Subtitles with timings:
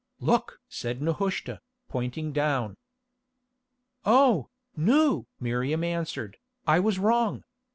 [0.19, 2.75] "Look!" said Nehushta, pointing down.
[4.03, 7.43] "Oh, Nou!" Miriam answered, "I was wrong.